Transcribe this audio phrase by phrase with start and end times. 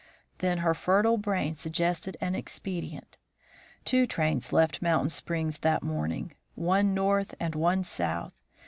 [0.39, 3.19] Then her fertile brain suggested an expedient.
[3.85, 8.33] Two trains left Mountain Springs that morning, one north and one south.